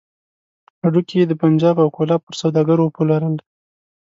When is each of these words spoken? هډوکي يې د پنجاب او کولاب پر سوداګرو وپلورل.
هډوکي 0.81 1.15
يې 1.19 1.25
د 1.27 1.33
پنجاب 1.43 1.75
او 1.83 1.89
کولاب 1.95 2.21
پر 2.25 2.35
سوداګرو 2.41 2.83
وپلورل. 2.85 3.35